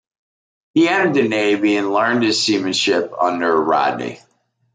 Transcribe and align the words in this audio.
He 0.73 0.87
entered 0.87 1.13
the 1.13 1.27
navy 1.27 1.75
and 1.77 1.93
learned 1.93 2.23
his 2.23 2.41
seamanship 2.41 3.13
under 3.19 3.55
Rodney. 3.55 4.19